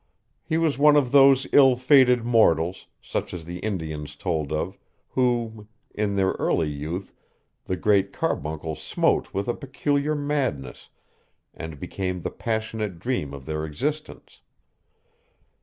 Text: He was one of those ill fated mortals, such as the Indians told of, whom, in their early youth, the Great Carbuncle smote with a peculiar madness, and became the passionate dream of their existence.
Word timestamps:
He 0.43 0.57
was 0.57 0.79
one 0.79 0.95
of 0.95 1.11
those 1.11 1.45
ill 1.51 1.75
fated 1.75 2.25
mortals, 2.25 2.87
such 3.03 3.35
as 3.35 3.45
the 3.45 3.59
Indians 3.59 4.15
told 4.15 4.51
of, 4.51 4.75
whom, 5.11 5.67
in 5.93 6.15
their 6.15 6.31
early 6.39 6.69
youth, 6.71 7.13
the 7.65 7.75
Great 7.77 8.11
Carbuncle 8.11 8.73
smote 8.73 9.31
with 9.31 9.47
a 9.47 9.53
peculiar 9.53 10.15
madness, 10.15 10.89
and 11.53 11.79
became 11.79 12.21
the 12.21 12.31
passionate 12.31 12.97
dream 12.97 13.31
of 13.31 13.45
their 13.45 13.63
existence. 13.63 14.41